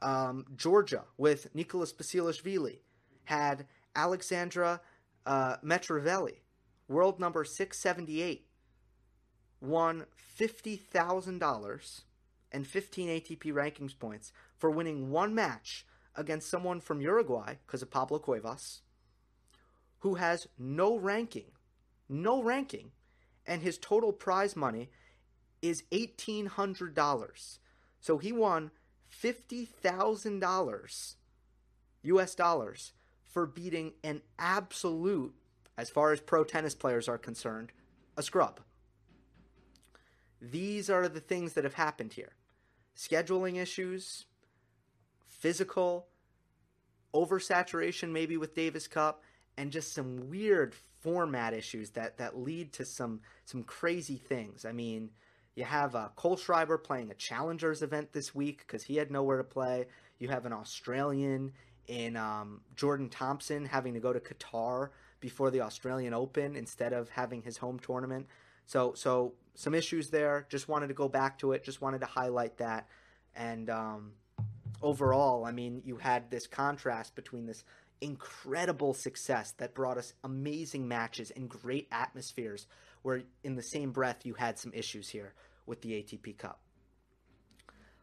[0.00, 2.78] Um, Georgia with Nicholas Basilashvili
[3.24, 4.80] had Alexandra
[5.26, 6.38] uh, Metreveli,
[6.88, 8.46] world number 678,
[9.60, 10.06] won
[10.38, 12.00] $50,000
[12.52, 17.90] and 15 ATP rankings points for winning one match against someone from Uruguay because of
[17.90, 18.80] Pablo Cuevas
[20.00, 21.52] who has no ranking,
[22.08, 22.90] no ranking,
[23.46, 24.90] and his total prize money
[25.62, 27.58] is $1,800.
[28.00, 28.72] So he won
[29.10, 31.14] $50,000
[32.02, 32.92] US dollars
[33.30, 35.34] for beating an absolute,
[35.78, 37.72] as far as pro tennis players are concerned,
[38.16, 38.60] a scrub.
[40.40, 42.32] These are the things that have happened here
[42.96, 44.26] scheduling issues,
[45.26, 46.06] physical,
[47.14, 49.22] oversaturation maybe with Davis Cup,
[49.56, 54.64] and just some weird format issues that that lead to some some crazy things.
[54.64, 55.10] I mean,
[55.54, 59.44] you have uh, Kohlschreiber playing a challengers event this week because he had nowhere to
[59.44, 59.86] play.
[60.18, 61.52] You have an Australian
[61.90, 67.10] in um, Jordan Thompson having to go to Qatar before the Australian Open instead of
[67.10, 68.28] having his home tournament.
[68.64, 70.46] So so some issues there.
[70.48, 71.64] Just wanted to go back to it.
[71.64, 72.86] Just wanted to highlight that.
[73.34, 74.12] And um,
[74.80, 77.64] overall, I mean, you had this contrast between this
[78.00, 82.68] incredible success that brought us amazing matches and great atmospheres,
[83.02, 85.34] where in the same breath you had some issues here
[85.66, 86.60] with the ATP Cup.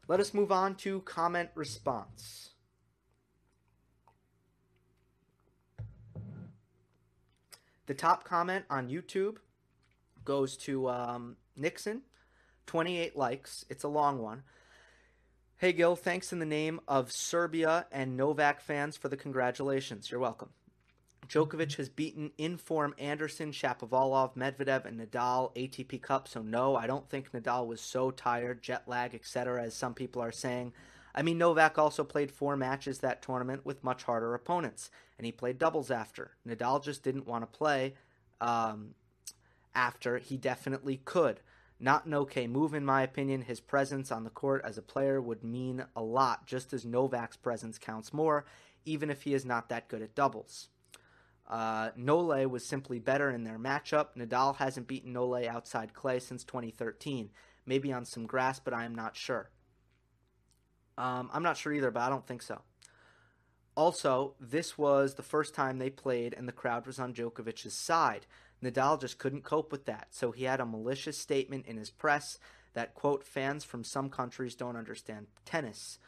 [0.09, 2.51] Let us move on to comment response.
[7.87, 9.37] The top comment on YouTube
[10.25, 12.01] goes to um, Nixon,
[12.65, 13.63] 28 likes.
[13.69, 14.43] It's a long one.
[15.55, 20.11] Hey, Gil, thanks in the name of Serbia and Novak fans for the congratulations.
[20.11, 20.49] You're welcome.
[21.29, 26.27] Djokovic has beaten in form Anderson, Shapovalov, Medvedev, and Nadal ATP Cup.
[26.27, 30.21] So no, I don't think Nadal was so tired, jet lag, etc., as some people
[30.21, 30.73] are saying.
[31.17, 35.31] I mean, Novak also played four matches that tournament with much harder opponents, and he
[35.31, 36.37] played doubles after.
[36.47, 37.95] Nadal just didn't want to play
[38.39, 38.93] um,
[39.73, 40.19] after.
[40.19, 41.39] He definitely could.
[41.79, 43.41] Not an okay move, in my opinion.
[43.41, 47.35] His presence on the court as a player would mean a lot, just as Novak's
[47.35, 48.45] presence counts more,
[48.85, 50.69] even if he is not that good at doubles.
[51.49, 54.09] Uh, Nole was simply better in their matchup.
[54.15, 57.31] Nadal hasn't beaten Nole outside clay since 2013.
[57.65, 59.49] maybe on some grass, but I am not sure.
[60.97, 62.61] Um, I'm not sure either, but I don't think so.
[63.75, 68.25] Also, this was the first time they played and the crowd was on Djokovic's side.
[68.63, 72.39] Nadal just couldn't cope with that, so he had a malicious statement in his press
[72.73, 75.99] that, quote, fans from some countries don't understand tennis.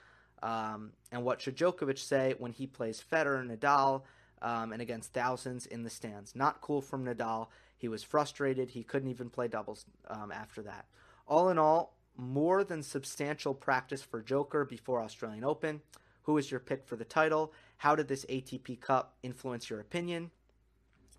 [0.42, 4.02] Um, and what should Djokovic say when he plays Federer, and Nadal,
[4.42, 6.36] um, and against thousands in the stands?
[6.36, 7.48] Not cool from Nadal.
[7.78, 8.72] He was frustrated.
[8.72, 10.86] He couldn't even play doubles um, after that.
[11.28, 15.82] All in all, more than substantial practice for Joker before Australian Open.
[16.24, 17.54] Who is your pick for the title?
[17.78, 20.32] How did this ATP Cup influence your opinion?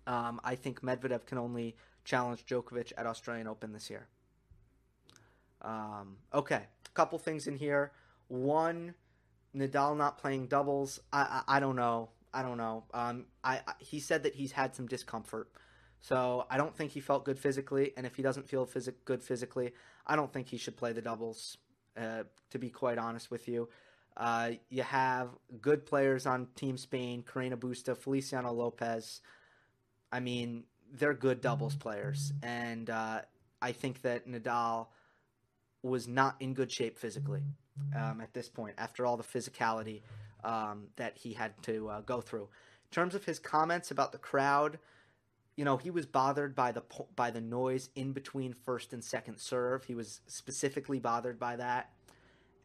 [0.07, 4.07] Um, I think Medvedev can only challenge Djokovic at Australian Open this year.
[5.61, 7.91] Um, okay, a couple things in here.
[8.27, 8.93] One,
[9.55, 10.99] Nadal not playing doubles.
[11.11, 12.09] I, I, I don't know.
[12.33, 12.85] I don't know.
[12.93, 15.49] Um, I, I, he said that he's had some discomfort,
[15.99, 17.91] so I don't think he felt good physically.
[17.97, 19.73] And if he doesn't feel phys- good physically,
[20.05, 21.57] I don't think he should play the doubles.
[21.97, 23.67] Uh, to be quite honest with you,
[24.15, 29.21] uh, you have good players on Team Spain: Carreño Busta, Feliciano Lopez.
[30.11, 33.21] I mean, they're good doubles players, and uh,
[33.61, 34.87] I think that Nadal
[35.83, 37.43] was not in good shape physically
[37.95, 40.01] um, at this point after all the physicality
[40.43, 42.43] um, that he had to uh, go through.
[42.43, 44.79] In terms of his comments about the crowd,
[45.55, 46.83] you know, he was bothered by the
[47.15, 49.83] by the noise in between first and second serve.
[49.83, 51.91] He was specifically bothered by that,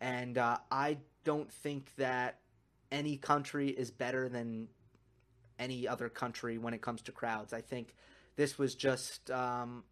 [0.01, 2.41] and uh, I don't think that
[2.93, 4.69] any country is better than
[5.59, 7.53] any other country when it comes to crowds.
[7.53, 7.95] I think
[8.37, 9.85] this was just um,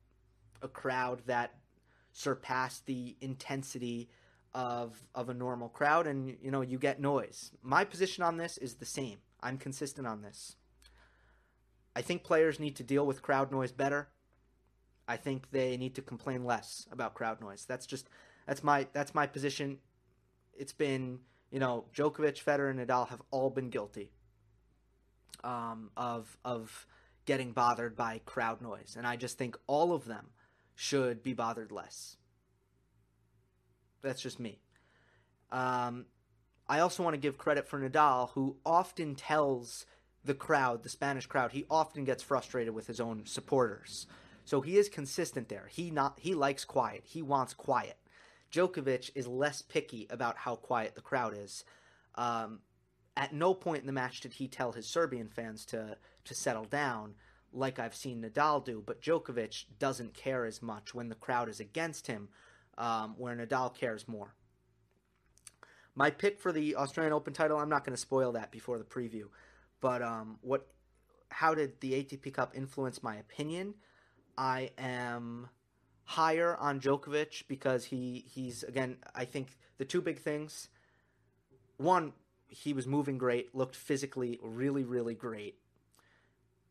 [0.62, 1.54] a crowd that
[2.12, 4.09] surpassed the intensity
[4.54, 7.50] of of a normal crowd and you know you get noise.
[7.62, 9.18] My position on this is the same.
[9.42, 10.57] I'm consistent on this.
[11.96, 14.09] I think players need to deal with crowd noise better.
[15.07, 17.64] I think they need to complain less about crowd noise.
[17.66, 18.09] That's just
[18.46, 19.78] that's my that's my position.
[20.54, 24.12] It's been, you know, Djokovic, Federer and Nadal have all been guilty
[25.42, 26.87] um, of of
[27.26, 30.26] getting bothered by crowd noise and I just think all of them
[30.74, 32.16] should be bothered less.
[34.02, 34.61] That's just me.
[35.50, 36.07] Um,
[36.68, 39.87] I also want to give credit for Nadal, who often tells
[40.24, 44.06] the crowd, the Spanish crowd, he often gets frustrated with his own supporters.
[44.44, 45.68] So he is consistent there.
[45.70, 47.02] He not he likes quiet.
[47.04, 47.96] He wants quiet.
[48.52, 51.64] Djokovic is less picky about how quiet the crowd is.
[52.14, 52.60] Um,
[53.16, 56.64] at no point in the match did he tell his Serbian fans to to settle
[56.64, 57.14] down
[57.52, 61.60] like I've seen Nadal do, but Djokovic doesn't care as much when the crowd is
[61.60, 62.28] against him,
[62.76, 64.34] um, where Nadal cares more.
[65.94, 68.84] My pick for the Australian Open title, I'm not going to spoil that before the
[68.84, 69.26] preview,
[69.85, 70.66] but um, what?
[71.29, 73.75] How did the ATP Cup influence my opinion?
[74.38, 75.51] I am
[76.05, 78.97] higher on Djokovic because he he's again.
[79.14, 80.70] I think the two big things.
[81.77, 82.14] One,
[82.49, 85.59] he was moving great, looked physically really really great.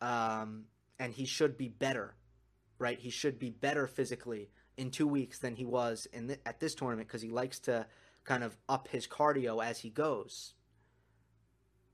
[0.01, 0.65] Um,
[0.97, 2.15] and he should be better,
[2.79, 2.97] right?
[2.97, 7.09] He should be better physically in two weeks than he was in at this tournament
[7.09, 7.85] because he likes to
[8.23, 10.55] kind of up his cardio as he goes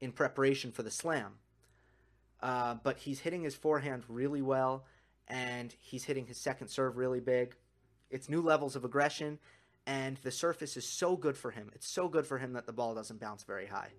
[0.02, 1.34] in preparation for the slam.
[2.42, 4.86] Uh, but he's hitting his forehand really well,
[5.28, 7.56] and he's hitting his second serve really big.
[8.10, 9.40] It's new levels of aggression,
[9.86, 11.70] and the surface is so good for him.
[11.76, 13.90] It's so good for him that the ball doesn't bounce very high.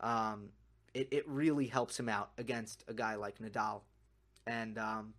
[0.00, 0.50] Um,
[0.92, 3.82] it, it really helps him out against a guy like Nadal
[4.48, 5.14] and um,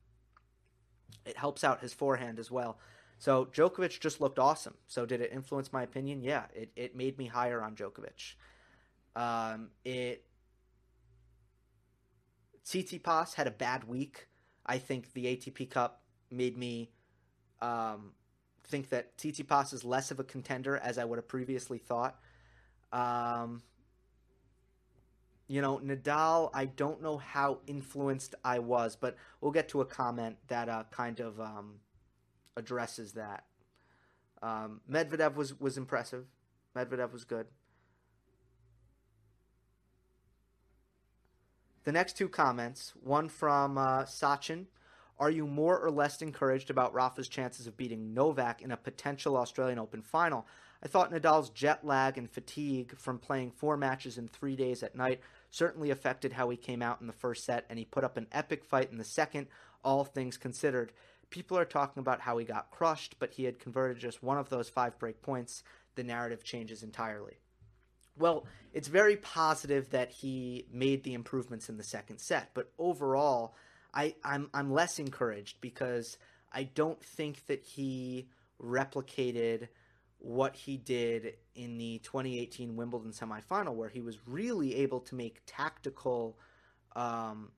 [1.26, 2.80] it helps out his forehand as well.
[3.20, 4.76] So Djokovic just looked awesome.
[4.88, 6.24] So did it influence my opinion?
[6.24, 8.36] Yeah, it, it made me higher on Djokovic.
[9.20, 10.24] Um, it
[12.66, 14.28] Tsitsipas had a bad week.
[14.66, 16.92] I think the ATP Cup made me
[17.62, 18.14] um,
[18.64, 22.18] think that Tsitsipas is less of a contender as I would have previously thought.
[22.94, 23.62] Um,
[25.48, 29.86] you know, Nadal, I don't know how influenced I was, but we'll get to a
[29.86, 31.80] comment that uh, kind of um,
[32.56, 33.44] addresses that.
[34.42, 36.26] Um, Medvedev was, was impressive.
[36.74, 37.48] Medvedev was good.
[41.90, 44.68] The next two comments, one from uh, Sachin.
[45.18, 49.36] Are you more or less encouraged about Rafa's chances of beating Novak in a potential
[49.36, 50.46] Australian Open final?
[50.84, 54.96] I thought Nadal's jet lag and fatigue from playing four matches in three days at
[54.96, 58.18] night certainly affected how he came out in the first set, and he put up
[58.18, 59.48] an epic fight in the second,
[59.84, 60.94] all things considered.
[61.32, 64.50] People are talking about how he got crushed, but he had converted just one of
[64.50, 65.64] those five break points.
[65.96, 67.40] The narrative changes entirely.
[68.20, 73.56] Well, it's very positive that he made the improvements in the second set, but overall,
[73.94, 76.18] I, I'm I'm less encouraged because
[76.52, 78.28] I don't think that he
[78.62, 79.70] replicated
[80.20, 85.42] what he did in the 2018 Wimbledon semifinal, where he was really able to make
[85.48, 86.38] tactical.
[86.96, 87.52] Um,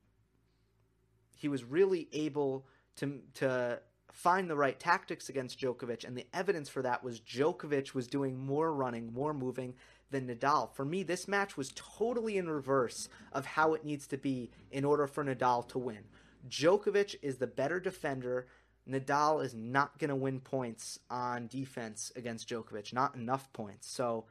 [1.35, 3.81] he was really able to to
[4.11, 8.37] find the right tactics against Djokovic, and the evidence for that was Djokovic was doing
[8.37, 9.73] more running, more moving
[10.11, 10.73] than Nadal.
[10.73, 14.85] For me, this match was totally in reverse of how it needs to be in
[14.85, 16.03] order for Nadal to win.
[16.49, 18.47] Djokovic is the better defender.
[18.89, 23.89] Nadal is not going to win points on defense against Djokovic, not enough points.
[23.89, 24.25] So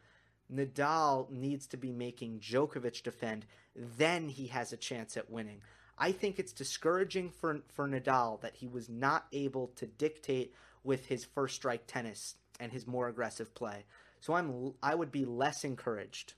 [0.52, 5.62] Nadal needs to be making Djokovic defend, then he has a chance at winning.
[6.02, 11.06] I think it's discouraging for for Nadal that he was not able to dictate with
[11.06, 13.84] his first strike tennis and his more aggressive play.
[14.20, 16.32] So I'm I would be less encouraged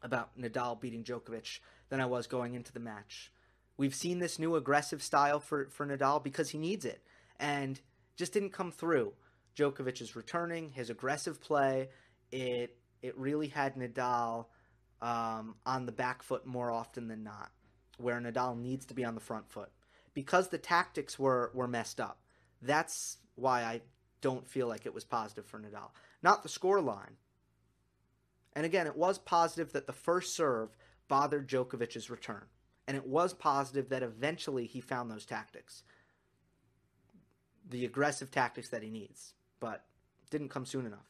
[0.00, 1.58] about Nadal beating Djokovic
[1.88, 3.32] than I was going into the match.
[3.76, 7.02] We've seen this new aggressive style for, for Nadal because he needs it
[7.38, 7.80] and
[8.16, 9.12] just didn't come through.
[9.56, 11.88] Djokovic is returning, his aggressive play,
[12.30, 14.46] it it really had Nadal
[15.02, 17.50] um, on the back foot more often than not
[17.98, 19.70] where Nadal needs to be on the front foot
[20.14, 22.20] because the tactics were were messed up.
[22.62, 23.82] That's why I
[24.20, 25.90] don't feel like it was positive for Nadal,
[26.22, 27.16] not the score line.
[28.54, 30.70] And again, it was positive that the first serve
[31.06, 32.46] bothered Djokovic's return,
[32.86, 35.84] and it was positive that eventually he found those tactics,
[37.68, 39.84] the aggressive tactics that he needs, but
[40.30, 41.07] didn't come soon enough.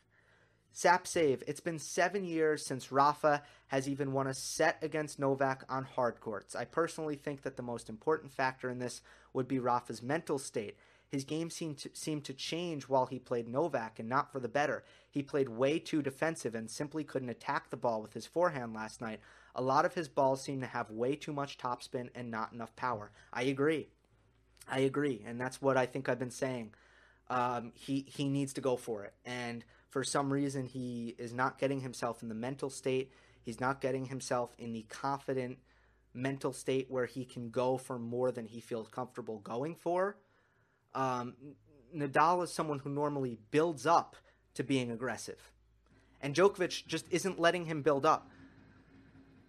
[0.73, 1.43] Sap save.
[1.47, 6.21] It's been seven years since Rafa has even won a set against Novak on hard
[6.21, 6.55] courts.
[6.55, 9.03] I personally think that the most important factor in this
[9.33, 10.77] would be Rafa's mental state.
[11.09, 14.49] His game seemed to, seemed to change while he played Novak, and not for the
[14.49, 14.85] better.
[15.11, 19.01] He played way too defensive and simply couldn't attack the ball with his forehand last
[19.01, 19.21] night.
[19.55, 22.77] A lot of his balls seem to have way too much topspin and not enough
[22.77, 23.11] power.
[23.33, 23.89] I agree.
[24.71, 26.75] I agree, and that's what I think I've been saying.
[27.31, 31.59] Um, he he needs to go for it, and for some reason he is not
[31.59, 33.12] getting himself in the mental state.
[33.43, 35.59] He's not getting himself in the confident
[36.14, 40.16] mental state where he can go for more than he feels comfortable going for.
[40.95, 41.34] Um,
[41.95, 44.16] Nadal is someone who normally builds up
[44.55, 45.53] to being aggressive.
[46.20, 48.30] And Djokovic just isn't letting him build up.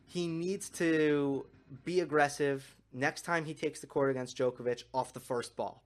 [0.05, 1.45] He needs to
[1.83, 5.83] be aggressive next time he takes the court against Djokovic off the first ball.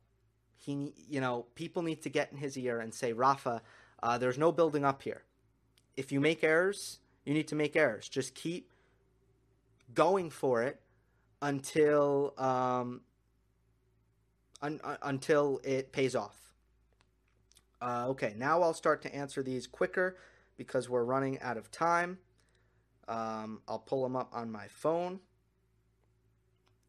[0.58, 3.62] He, you know, people need to get in his ear and say, Rafa,
[4.04, 5.24] uh, there's no building up here.
[5.96, 8.10] If you make errors, you need to make errors.
[8.10, 8.70] Just keep
[9.94, 10.82] going for it
[11.42, 13.02] until um,
[14.62, 16.36] un- un- until it pays off.
[17.82, 20.18] Uh, okay, now I'll start to answer these quicker
[20.58, 22.18] because we're running out of time.
[23.08, 25.22] Um, I'll pull them up on my phone.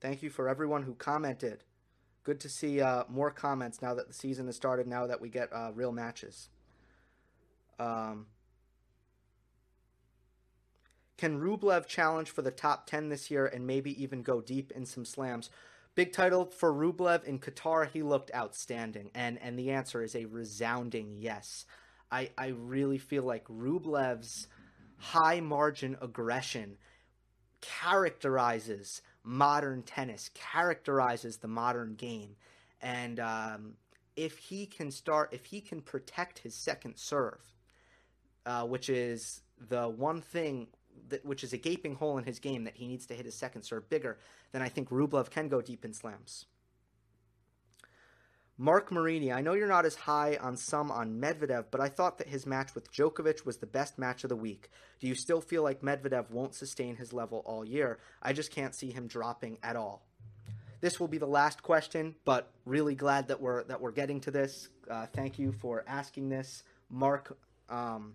[0.01, 1.63] Thank you for everyone who commented.
[2.25, 5.29] Good to see uh, more comments now that the season has started, now that we
[5.29, 6.49] get uh, real matches.
[7.79, 8.27] Um,
[11.17, 14.85] can Rublev challenge for the top 10 this year and maybe even go deep in
[14.85, 15.51] some slams?
[15.95, 17.89] Big title for Rublev in Qatar.
[17.89, 21.67] He looked outstanding, and and the answer is a resounding yes.
[22.11, 24.49] I I really feel like Rublev's
[24.97, 26.79] high margin aggression
[27.61, 32.35] characterizes modern tennis, characterizes the modern game,
[32.83, 33.75] and um,
[34.17, 37.54] if he can start, if he can protect his second serve,
[38.47, 40.69] uh, which is the one thing
[41.09, 43.35] that which is a gaping hole in his game that he needs to hit his
[43.35, 44.19] second serve bigger,
[44.53, 46.47] then I think Rublev can go deep in slams.
[48.57, 52.19] Mark Marini, I know you're not as high on some on Medvedev, but I thought
[52.19, 54.71] that his match with Djokovic was the best match of the week.
[55.01, 57.99] Do you still feel like Medvedev won't sustain his level all year?
[58.23, 60.07] I just can't see him dropping at all.
[60.81, 64.31] This will be the last question, but really glad that we're that we're getting to
[64.31, 64.69] this.
[64.89, 67.37] Uh, thank you for asking this, Mark.
[67.69, 68.15] Um,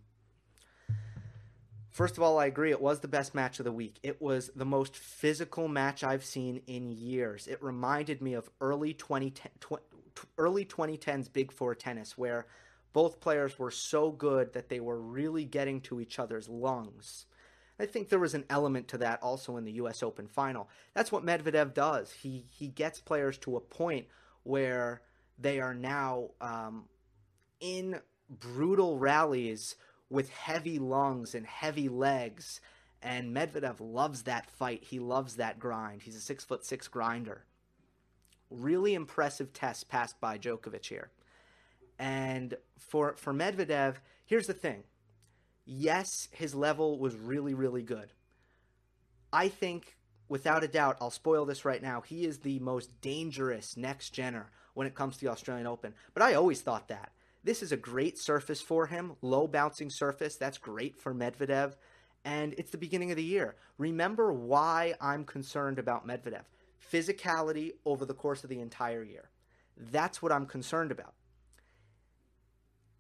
[1.99, 2.71] First of all, I agree.
[2.71, 3.99] It was the best match of the week.
[4.03, 7.45] It was the most physical match I've seen in years.
[7.45, 12.45] It reminded me of early 2010, tw- early 2010s Big Four tennis, where
[12.93, 17.25] both players were so good that they were really getting to each other's lungs.
[17.81, 20.01] I think there was an element to that also in the U.S.
[20.01, 20.69] Open final.
[20.93, 22.13] That's what Medvedev does.
[22.13, 24.05] He he gets players to a point
[24.43, 25.01] where
[25.37, 26.85] they are now um,
[27.59, 29.75] in brutal rallies
[30.09, 32.61] with heavy lungs and heavy legs.
[33.01, 34.83] And Medvedev loves that fight.
[34.83, 36.01] He loves that grind.
[36.01, 37.45] He's a six foot six grinder.
[38.49, 41.11] Really impressive test passed by Djokovic here.
[41.97, 43.95] And for for Medvedev,
[44.25, 44.83] here's the thing.
[45.65, 48.11] Yes, his level was really, really good.
[49.31, 49.95] I think,
[50.27, 52.01] without a doubt, I'll spoil this right now.
[52.01, 55.93] He is the most dangerous next gener when it comes to the Australian Open.
[56.13, 57.11] But I always thought that
[57.49, 60.35] This is a great surface for him, low bouncing surface.
[60.35, 61.73] That's great for Medvedev.
[62.23, 63.55] And it's the beginning of the year.
[63.79, 66.43] Remember why I'm concerned about Medvedev
[66.93, 69.31] physicality over the course of the entire year.
[69.75, 71.15] That's what I'm concerned about.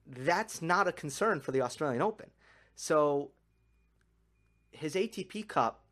[0.07, 2.31] That's not a concern for the Australian Open.
[2.75, 3.29] So
[4.71, 5.83] his ATP Cup,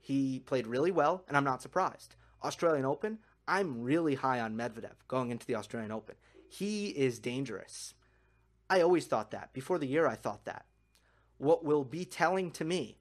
[0.00, 2.14] he played really well, and I'm not surprised.
[2.44, 6.14] Australian Open, I'm really high on Medvedev going into the Australian Open.
[6.48, 7.94] He is dangerous.
[8.68, 9.52] I always thought that.
[9.52, 10.64] Before the year, I thought that.
[11.38, 12.98] What will be telling to me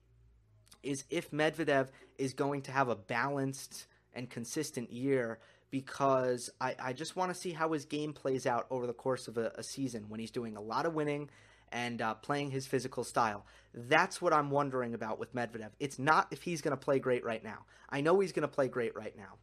[0.81, 5.39] is if Medvedev is going to have a balanced and consistent year
[5.71, 9.27] because I, I just want to see how his game plays out over the course
[9.27, 11.29] of a, a season when he's doing a lot of winning
[11.71, 13.45] and uh, playing his physical style.
[13.73, 15.71] That's what I'm wondering about with Medvedev.
[15.79, 17.65] It's not if he's going to play great right now.
[17.89, 19.37] I know he's going to play great right now.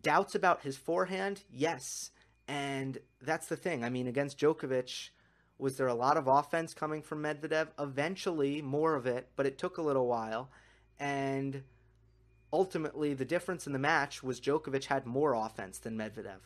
[0.00, 1.42] Doubts about his forehand?
[1.50, 2.12] Yes.
[2.46, 3.84] And that's the thing.
[3.84, 5.10] I mean, against Djokovic,
[5.58, 7.68] was there a lot of offense coming from Medvedev?
[7.78, 10.50] Eventually, more of it, but it took a little while.
[11.00, 11.62] And
[12.52, 16.38] ultimately, the difference in the match was Djokovic had more offense than Medvedev.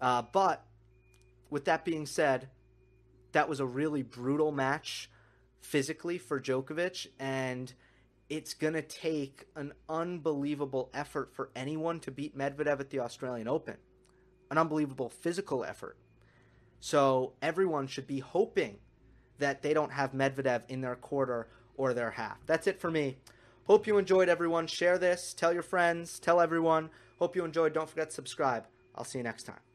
[0.00, 0.64] Uh, but
[1.48, 2.48] with that being said,
[3.32, 5.10] that was a really brutal match
[5.60, 7.72] physically for Djokovic, and
[8.28, 13.48] it's going to take an unbelievable effort for anyone to beat Medvedev at the Australian
[13.48, 13.76] Open.
[14.50, 15.96] An unbelievable physical effort.
[16.80, 18.78] So everyone should be hoping
[19.38, 22.38] that they don't have Medvedev in their quarter or their half.
[22.46, 23.18] That's it for me.
[23.66, 24.66] Hope you enjoyed, everyone.
[24.66, 26.90] Share this, tell your friends, tell everyone.
[27.18, 27.72] Hope you enjoyed.
[27.72, 28.64] Don't forget to subscribe.
[28.94, 29.69] I'll see you next time.